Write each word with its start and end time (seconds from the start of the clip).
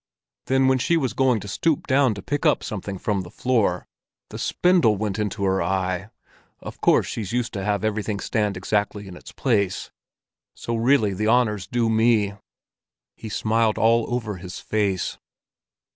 Then 0.47 0.67
when 0.67 0.79
she 0.79 0.97
was 0.97 1.13
going 1.13 1.41
to 1.41 1.47
stoop 1.47 1.85
down 1.85 2.15
to 2.15 2.23
pick 2.23 2.43
up 2.43 2.63
something 2.63 2.97
from 2.97 3.21
the 3.21 3.29
floor, 3.29 3.85
the 4.31 4.39
spindle 4.39 4.95
went 4.97 5.19
into 5.19 5.43
her 5.43 5.61
eye; 5.61 6.09
of 6.59 6.81
course 6.81 7.05
she's 7.05 7.31
used 7.33 7.53
to 7.53 7.63
have 7.63 7.83
everything 7.85 8.19
stand 8.19 8.57
exactly 8.57 9.07
in 9.07 9.15
its 9.15 9.31
place. 9.31 9.91
So 10.55 10.75
really 10.75 11.13
the 11.13 11.27
honor's 11.27 11.67
due 11.67 11.87
to 11.87 11.93
me." 11.93 12.33
He 13.15 13.29
smiled 13.29 13.77
all 13.77 14.11
over 14.11 14.37
his 14.37 14.57
face. 14.59 15.19